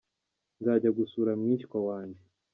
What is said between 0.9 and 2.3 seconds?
gusura mwishya wanjye.